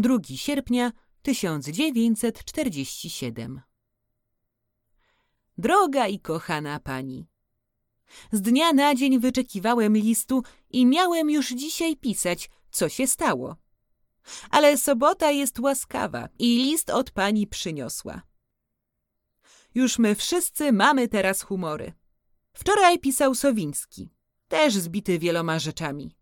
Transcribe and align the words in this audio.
Drugi 0.00 0.38
sierpnia 0.38 0.92
1947 1.22 3.60
Droga 5.58 6.08
i 6.08 6.20
kochana 6.20 6.80
pani, 6.80 7.28
z 8.32 8.40
dnia 8.40 8.72
na 8.72 8.94
dzień 8.94 9.18
wyczekiwałem 9.18 9.96
listu 9.96 10.42
i 10.70 10.86
miałem 10.86 11.30
już 11.30 11.48
dzisiaj 11.48 11.96
pisać, 11.96 12.50
co 12.70 12.88
się 12.88 13.06
stało. 13.06 13.56
Ale 14.50 14.78
sobota 14.78 15.30
jest 15.30 15.58
łaskawa 15.58 16.28
i 16.38 16.56
list 16.56 16.90
od 16.90 17.10
pani 17.10 17.46
przyniosła. 17.46 18.22
Już 19.74 19.98
my 19.98 20.14
wszyscy 20.14 20.72
mamy 20.72 21.08
teraz 21.08 21.42
humory. 21.42 21.92
Wczoraj 22.52 22.98
pisał 22.98 23.34
Sowiński, 23.34 24.10
też 24.48 24.74
zbity 24.74 25.18
wieloma 25.18 25.58
rzeczami. 25.58 26.19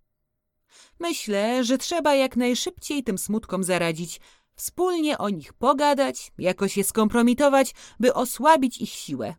Myślę, 0.98 1.64
że 1.64 1.78
trzeba 1.78 2.14
jak 2.14 2.36
najszybciej 2.36 3.02
tym 3.02 3.19
smutkom 3.19 3.64
zaradzić, 3.64 4.20
wspólnie 4.55 5.19
o 5.19 5.28
nich 5.28 5.52
pogadać, 5.52 6.33
jakoś 6.38 6.77
je 6.77 6.84
skompromitować, 6.84 7.75
by 8.00 8.14
osłabić 8.14 8.78
ich 8.78 8.91
siłę. 8.91 9.34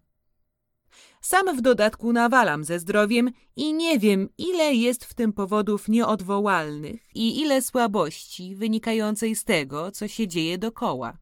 Sam 1.21 1.57
w 1.57 1.61
dodatku 1.61 2.13
nawalam 2.13 2.63
ze 2.63 2.79
zdrowiem 2.79 3.31
i 3.55 3.73
nie 3.73 3.99
wiem, 3.99 4.29
ile 4.37 4.73
jest 4.75 5.05
w 5.05 5.13
tym 5.13 5.33
powodów 5.33 5.87
nieodwołalnych 5.87 7.15
i 7.15 7.41
ile 7.41 7.61
słabości 7.61 8.55
wynikającej 8.55 9.35
z 9.35 9.43
tego, 9.43 9.91
co 9.91 10.07
się 10.07 10.27
dzieje 10.27 10.57
dokoła. 10.57 11.17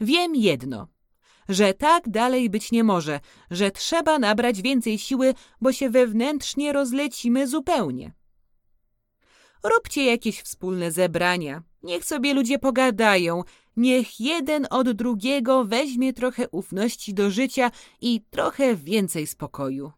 Wiem 0.00 0.34
jedno, 0.34 0.88
że 1.48 1.74
tak 1.74 2.08
dalej 2.08 2.50
być 2.50 2.72
nie 2.72 2.84
może, 2.84 3.20
że 3.50 3.70
trzeba 3.70 4.18
nabrać 4.18 4.62
więcej 4.62 4.98
siły, 4.98 5.34
bo 5.60 5.72
się 5.72 5.90
wewnętrznie 5.90 6.72
rozlecimy 6.72 7.48
zupełnie. 7.48 8.12
Róbcie 9.68 10.04
jakieś 10.04 10.42
wspólne 10.42 10.92
zebrania. 10.92 11.62
Niech 11.82 12.04
sobie 12.04 12.34
ludzie 12.34 12.58
pogadają. 12.58 13.42
Niech 13.76 14.20
jeden 14.20 14.66
od 14.70 14.90
drugiego 14.90 15.64
weźmie 15.64 16.12
trochę 16.12 16.48
ufności 16.48 17.14
do 17.14 17.30
życia 17.30 17.70
i 18.00 18.20
trochę 18.30 18.76
więcej 18.76 19.26
spokoju. 19.26 19.92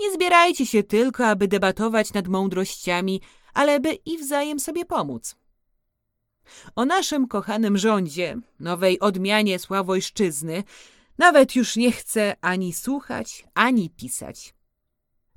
Nie 0.00 0.12
zbierajcie 0.12 0.66
się 0.66 0.82
tylko, 0.82 1.26
aby 1.26 1.48
debatować 1.48 2.12
nad 2.12 2.28
mądrościami, 2.28 3.20
ale 3.54 3.80
by 3.80 3.92
i 3.92 4.18
wzajem 4.18 4.60
sobie 4.60 4.84
pomóc. 4.84 5.36
O 6.76 6.84
naszym 6.84 7.28
kochanym 7.28 7.78
rządzie, 7.78 8.36
nowej 8.60 9.00
odmianie 9.00 9.58
Sławojszczyzny, 9.58 10.64
nawet 11.18 11.56
już 11.56 11.76
nie 11.76 11.92
chcę 11.92 12.36
ani 12.40 12.72
słuchać, 12.72 13.44
ani 13.54 13.90
pisać. 13.90 14.54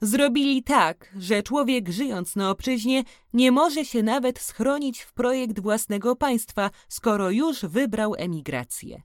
Zrobili 0.05 0.63
tak, 0.63 1.13
że 1.19 1.43
człowiek 1.43 1.89
żyjąc 1.89 2.35
na 2.35 2.49
obczyźnie 2.49 3.03
nie 3.33 3.51
może 3.51 3.85
się 3.85 4.03
nawet 4.03 4.39
schronić 4.39 5.01
w 5.01 5.13
projekt 5.13 5.59
własnego 5.59 6.15
państwa, 6.15 6.69
skoro 6.89 7.29
już 7.29 7.65
wybrał 7.65 8.15
emigrację. 8.17 9.01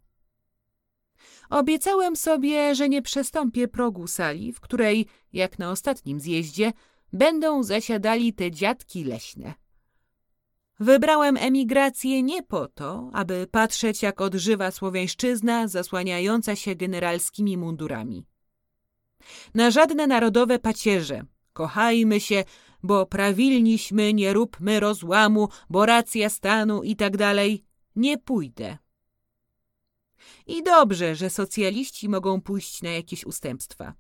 Obiecałem 1.51 2.17
sobie, 2.17 2.75
że 2.75 2.89
nie 2.89 3.03
przestąpię 3.03 3.69
progu 3.69 4.07
sali, 4.07 4.53
w 4.53 4.61
której, 4.61 5.07
jak 5.33 5.59
na 5.59 5.71
ostatnim 5.71 6.21
zjeździe, 6.21 6.73
będą 7.13 7.63
zasiadali 7.63 8.33
te 8.33 8.51
dziadki 8.51 9.05
leśne. 9.05 9.55
Wybrałem 10.81 11.37
emigrację 11.37 12.23
nie 12.23 12.43
po 12.43 12.69
to, 12.69 13.11
aby 13.13 13.47
patrzeć, 13.51 14.03
jak 14.03 14.21
odżywa 14.21 14.71
słowiańszczyzna 14.71 15.69
zasłaniająca 15.69 16.57
się 16.57 16.75
generalskimi 16.75 17.57
mundurami 17.57 18.30
na 19.55 19.71
żadne 19.71 20.07
narodowe 20.07 20.59
pacierze. 20.59 21.25
Kochajmy 21.53 22.21
się, 22.21 22.45
bo 22.83 23.07
prawilniśmy, 23.07 24.15
nie 24.15 24.33
róbmy 24.33 24.81
rozłamu, 24.81 25.49
bo 25.71 25.87
racja 25.87 26.29
stanu 26.29 26.83
i 26.83 26.97
tak 26.97 27.17
dalej. 27.17 27.65
Nie 27.97 28.19
pójdę. 28.19 28.79
I 30.47 30.63
dobrze, 30.63 31.15
że 31.15 31.31
socjaliści 31.31 32.09
mogą 32.09 32.41
pójść 32.41 32.83
na 32.83 32.91
jakieś 32.91 33.25
ustępstwa. 33.25 33.95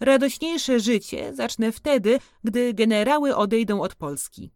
Radośniejsze 0.00 0.80
życie 0.80 1.34
zacznę 1.34 1.72
wtedy, 1.72 2.18
gdy 2.44 2.74
generały 2.74 3.36
odejdą 3.36 3.80
od 3.80 3.94
Polski. 3.94 4.52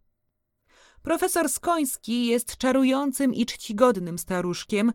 Profesor 1.01 1.49
Skoński 1.49 2.25
jest 2.25 2.57
czarującym 2.57 3.33
i 3.33 3.45
czcigodnym 3.45 4.17
staruszkiem, 4.17 4.91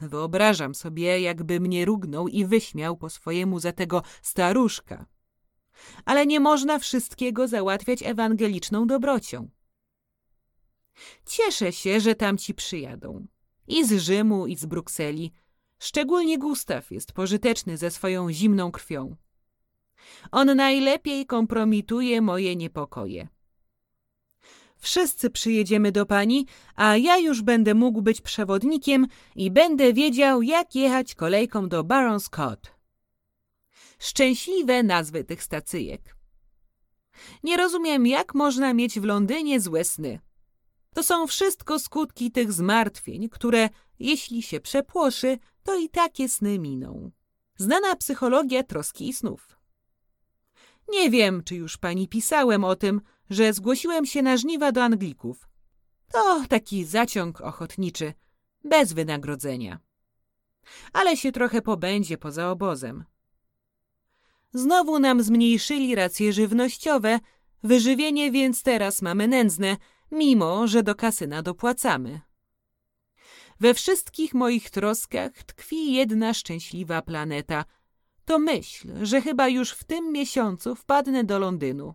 Wyobrażam 0.00 0.74
sobie, 0.74 1.20
jakby 1.20 1.60
mnie 1.60 1.84
rugnął 1.84 2.28
i 2.28 2.44
wyśmiał 2.44 2.96
po 2.96 3.10
swojemu 3.10 3.60
za 3.60 3.72
tego 3.72 4.02
staruszka. 4.22 5.06
Ale 6.04 6.26
nie 6.26 6.40
można 6.40 6.78
wszystkiego 6.78 7.48
załatwiać 7.48 8.02
ewangeliczną 8.02 8.86
dobrocią. 8.86 9.50
Cieszę 11.26 11.72
się, 11.72 12.00
że 12.00 12.14
tamci 12.14 12.54
przyjadą. 12.54 13.26
I 13.66 13.84
z 13.84 13.92
Rzymu, 13.92 14.46
i 14.46 14.56
z 14.56 14.66
Brukseli. 14.66 15.32
Szczególnie 15.78 16.38
Gustaw 16.38 16.90
jest 16.90 17.12
pożyteczny 17.12 17.76
ze 17.76 17.90
swoją 17.90 18.32
zimną 18.32 18.70
krwią. 18.70 19.16
On 20.32 20.56
najlepiej 20.56 21.26
kompromituje 21.26 22.20
moje 22.20 22.56
niepokoje. 22.56 23.28
Wszyscy 24.78 25.30
przyjedziemy 25.30 25.92
do 25.92 26.06
pani, 26.06 26.46
a 26.74 26.96
ja 26.96 27.18
już 27.18 27.42
będę 27.42 27.74
mógł 27.74 28.02
być 28.02 28.20
przewodnikiem 28.20 29.06
i 29.36 29.50
będę 29.50 29.92
wiedział, 29.92 30.42
jak 30.42 30.74
jechać 30.74 31.14
kolejką 31.14 31.68
do 31.68 31.84
Baron's 31.84 32.30
Court. 32.36 32.70
Szczęśliwe 33.98 34.82
nazwy 34.82 35.24
tych 35.24 35.42
stacyjek. 35.42 36.16
Nie 37.42 37.56
rozumiem, 37.56 38.06
jak 38.06 38.34
można 38.34 38.74
mieć 38.74 39.00
w 39.00 39.04
Londynie 39.04 39.60
złe 39.60 39.84
sny. 39.84 40.20
To 40.94 41.02
są 41.02 41.26
wszystko 41.26 41.78
skutki 41.78 42.30
tych 42.30 42.52
zmartwień, 42.52 43.28
które, 43.28 43.68
jeśli 43.98 44.42
się 44.42 44.60
przepłoszy, 44.60 45.38
to 45.62 45.78
i 45.78 45.88
takie 45.88 46.28
sny 46.28 46.58
miną. 46.58 47.10
Znana 47.56 47.96
psychologia 47.96 48.62
troski 48.62 49.08
i 49.08 49.12
snów. 49.12 49.58
Nie 50.88 51.10
wiem, 51.10 51.42
czy 51.44 51.54
już 51.54 51.76
pani 51.76 52.08
pisałem 52.08 52.64
o 52.64 52.76
tym, 52.76 53.00
że 53.30 53.52
zgłosiłem 53.52 54.06
się 54.06 54.22
na 54.22 54.36
żniwa 54.36 54.72
do 54.72 54.84
Anglików. 54.84 55.48
To 56.12 56.44
taki 56.48 56.84
zaciąg 56.84 57.40
ochotniczy, 57.40 58.12
bez 58.64 58.92
wynagrodzenia. 58.92 59.78
Ale 60.92 61.16
się 61.16 61.32
trochę 61.32 61.62
pobędzie 61.62 62.18
poza 62.18 62.50
obozem. 62.50 63.04
Znowu 64.52 64.98
nam 64.98 65.22
zmniejszyli 65.22 65.94
racje 65.94 66.32
żywnościowe, 66.32 67.20
wyżywienie 67.62 68.30
więc 68.30 68.62
teraz 68.62 69.02
mamy 69.02 69.28
nędzne, 69.28 69.76
mimo 70.10 70.66
że 70.66 70.82
do 70.82 70.94
kasyna 70.94 71.42
dopłacamy. 71.42 72.20
We 73.60 73.74
wszystkich 73.74 74.34
moich 74.34 74.70
troskach 74.70 75.32
tkwi 75.32 75.92
jedna 75.92 76.34
szczęśliwa 76.34 77.02
planeta. 77.02 77.64
To 78.24 78.38
myśl, 78.38 78.88
że 79.02 79.20
chyba 79.20 79.48
już 79.48 79.70
w 79.70 79.84
tym 79.84 80.12
miesiącu 80.12 80.74
wpadnę 80.74 81.24
do 81.24 81.38
Londynu. 81.38 81.94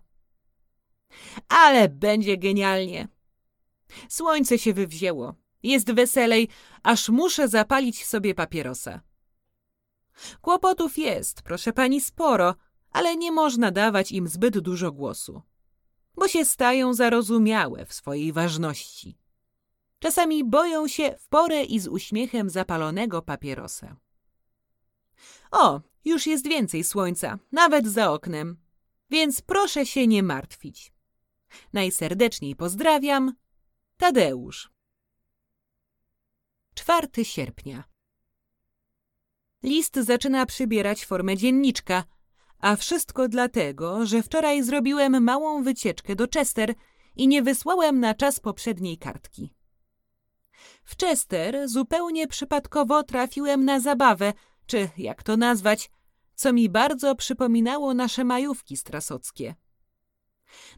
Ale 1.49 1.89
będzie 1.89 2.37
genialnie. 2.37 3.07
Słońce 4.09 4.59
się 4.59 4.73
wywzięło. 4.73 5.35
Jest 5.63 5.91
weselej, 5.91 6.49
aż 6.83 7.09
muszę 7.09 7.47
zapalić 7.47 8.05
sobie 8.05 8.35
papierosa. 8.35 9.01
Kłopotów 10.41 10.97
jest, 10.97 11.41
proszę 11.41 11.73
pani, 11.73 12.01
sporo, 12.01 12.55
ale 12.91 13.17
nie 13.17 13.31
można 13.31 13.71
dawać 13.71 14.11
im 14.11 14.27
zbyt 14.27 14.59
dużo 14.59 14.91
głosu, 14.91 15.41
bo 16.15 16.27
się 16.27 16.45
stają 16.45 16.93
zarozumiałe 16.93 17.85
w 17.85 17.93
swojej 17.93 18.33
ważności. 18.33 19.17
Czasami 19.99 20.43
boją 20.43 20.87
się 20.87 21.15
w 21.19 21.27
porę 21.27 21.63
i 21.63 21.79
z 21.79 21.87
uśmiechem 21.87 22.49
zapalonego 22.49 23.21
papierosa. 23.21 23.95
O, 25.51 25.81
już 26.05 26.27
jest 26.27 26.47
więcej 26.47 26.83
słońca, 26.83 27.39
nawet 27.51 27.87
za 27.87 28.11
oknem, 28.11 28.57
więc 29.09 29.41
proszę 29.41 29.85
się 29.85 30.07
nie 30.07 30.23
martwić. 30.23 30.92
Najserdeczniej 31.73 32.55
pozdrawiam, 32.55 33.33
Tadeusz. 33.97 34.71
4 36.73 37.25
sierpnia. 37.25 37.83
List 39.63 39.95
zaczyna 39.95 40.45
przybierać 40.45 41.05
formę 41.05 41.37
dzienniczka, 41.37 42.03
a 42.59 42.75
wszystko 42.75 43.27
dlatego, 43.27 44.05
że 44.05 44.23
wczoraj 44.23 44.63
zrobiłem 44.63 45.23
małą 45.23 45.63
wycieczkę 45.63 46.15
do 46.15 46.27
Chester 46.27 46.73
i 47.15 47.27
nie 47.27 47.41
wysłałem 47.41 47.99
na 47.99 48.13
czas 48.13 48.39
poprzedniej 48.39 48.97
kartki. 48.97 49.53
W 50.83 50.97
Chester 50.97 51.69
zupełnie 51.69 52.27
przypadkowo 52.27 53.03
trafiłem 53.03 53.65
na 53.65 53.79
zabawę, 53.79 54.33
czy 54.65 54.89
jak 54.97 55.23
to 55.23 55.37
nazwać, 55.37 55.91
co 56.35 56.53
mi 56.53 56.69
bardzo 56.69 57.15
przypominało 57.15 57.93
nasze 57.93 58.23
majówki 58.23 58.77
strasockie. 58.77 59.55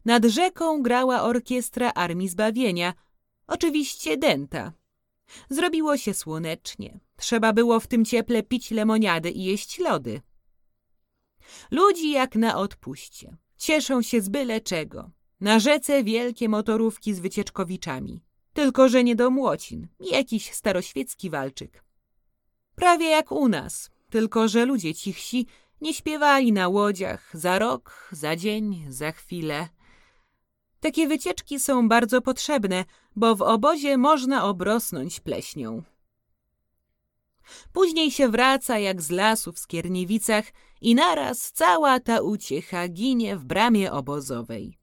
Nad 0.06 0.26
rzeką 0.26 0.82
grała 0.82 1.22
orkiestra 1.22 1.92
Armii 1.94 2.30
Zbawienia, 2.30 2.94
oczywiście 3.48 4.18
denta. 4.18 4.74
Zrobiło 5.50 5.98
się 5.98 6.14
słonecznie. 6.14 7.00
Trzeba 7.18 7.54
było 7.54 7.80
w 7.80 7.88
tym 7.88 8.06
cieple 8.06 8.44
pić 8.44 8.72
lemoniady 8.72 9.32
i 9.32 9.44
jeść 9.44 9.80
lody. 9.80 10.22
Ludzi 11.72 12.12
jak 12.12 12.36
na 12.36 12.58
odpuście. 12.58 13.38
Cieszą 13.58 14.02
się 14.02 14.22
z 14.22 14.30
byle 14.30 14.62
czego. 14.62 15.12
Na 15.40 15.60
rzece 15.60 16.04
wielkie 16.04 16.50
motorówki 16.50 17.14
z 17.14 17.20
wycieczkowiczami. 17.20 18.24
Tylko, 18.54 18.90
że 18.90 19.04
nie 19.04 19.16
do 19.16 19.30
młocin. 19.30 19.88
Jakiś 20.00 20.52
staroświecki 20.52 21.30
walczyk. 21.30 21.84
Prawie 22.76 23.10
jak 23.10 23.32
u 23.32 23.48
nas. 23.48 23.90
Tylko, 24.10 24.48
że 24.48 24.66
ludzie 24.66 24.96
cichsi 24.96 25.48
nie 25.82 25.94
śpiewali 25.94 26.52
na 26.52 26.68
łodziach 26.68 27.32
za 27.34 27.60
rok, 27.60 28.10
za 28.12 28.36
dzień, 28.36 28.86
za 28.90 29.12
chwilę. 29.12 29.70
Takie 30.80 31.08
wycieczki 31.08 31.60
są 31.60 31.90
bardzo 31.90 32.22
potrzebne, 32.22 32.86
bo 33.16 33.36
w 33.36 33.42
obozie 33.42 33.98
można 33.98 34.44
obrosnąć 34.44 35.20
pleśnią. 35.20 35.84
Później 37.74 38.12
się 38.12 38.30
wraca 38.30 38.80
jak 38.80 39.02
z 39.02 39.10
lasu 39.10 39.52
w 39.52 39.60
Skierniewicach 39.60 40.46
i 40.82 40.96
naraz 40.96 41.52
cała 41.52 42.00
ta 42.00 42.22
uciecha 42.22 42.88
ginie 42.88 43.38
w 43.38 43.46
bramie 43.46 43.92
obozowej. 43.92 44.80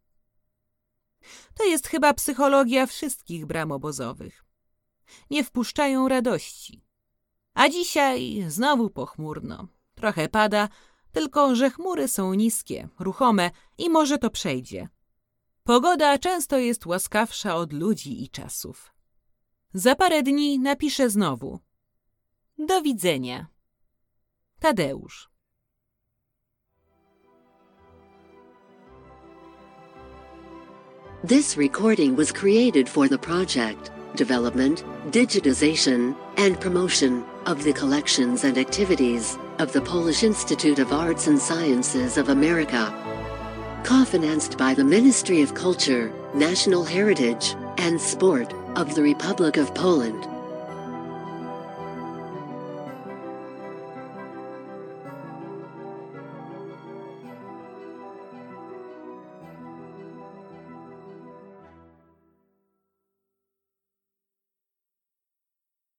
To 1.55 1.65
jest 1.65 1.89
chyba 1.89 2.15
psychologia 2.15 2.87
wszystkich 2.87 3.47
bram 3.47 3.73
obozowych. 3.73 4.45
Nie 5.31 5.45
wpuszczają 5.45 6.09
radości. 6.09 6.85
A 7.55 7.69
dzisiaj 7.69 8.45
znowu 8.49 8.91
pochmurno. 8.91 9.69
Trochę 10.03 10.29
pada, 10.29 10.69
tylko 11.13 11.55
że 11.55 11.71
chmury 11.71 12.09
są 12.09 12.35
niskie, 12.35 12.89
ruchome 12.99 13.51
i 13.79 13.91
może 13.91 14.19
to 14.19 14.31
przejdzie. 14.31 14.89
Pogoda 15.65 16.19
często 16.19 16.59
jest 16.59 16.87
łaskawsza 16.87 17.57
od 17.57 17.73
ludzi 17.73 18.25
i 18.25 18.29
czasów. 18.29 18.93
Za 19.75 19.95
parę 19.95 20.23
dni 20.23 20.59
napiszę 20.59 21.11
znowu. 21.11 21.59
Do 22.59 22.83
widzenia. 22.83 23.47
Tadeusz. 24.61 25.31
This 31.29 31.57
recording 31.57 32.17
was 32.17 32.33
created 32.33 32.89
for 32.89 33.09
the 33.09 33.19
project, 33.19 33.93
development, 34.17 34.85
digitization, 35.11 36.15
and 36.37 36.61
promotion 36.61 37.25
of 37.47 37.65
the 37.65 37.73
collections 37.73 38.45
and 38.45 38.59
activities 38.59 39.39
of 39.63 39.73
the 39.73 39.81
Polish 39.81 40.25
Institute 40.25 40.81
of 40.81 40.93
Arts 40.93 41.29
and 41.29 41.39
Sciences 41.39 42.19
of 42.19 42.31
America. 42.31 42.93
Co-financed 43.85 44.59
by 44.59 44.75
the 44.75 44.83
Ministry 44.83 45.41
of 45.41 45.55
Culture, 45.55 46.13
National 46.35 46.83
Heritage, 46.83 47.55
and 47.79 48.01
Sport 48.01 48.53
of 48.75 48.97
the 48.97 49.03
Republic 49.03 49.57
of 49.59 49.73
Poland. 49.73 50.32